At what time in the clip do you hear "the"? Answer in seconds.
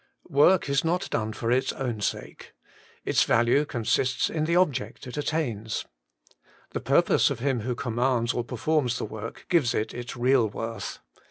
4.45-4.55, 6.71-6.79, 8.97-9.05